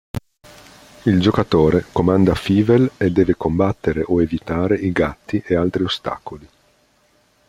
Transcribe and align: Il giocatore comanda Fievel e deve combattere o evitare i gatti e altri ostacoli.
Il 1.03 1.21
giocatore 1.21 1.85
comanda 1.91 2.33
Fievel 2.33 2.89
e 2.97 3.11
deve 3.11 3.35
combattere 3.35 4.01
o 4.03 4.19
evitare 4.19 4.75
i 4.77 4.91
gatti 4.91 5.43
e 5.45 5.53
altri 5.53 5.83
ostacoli. 5.83 6.49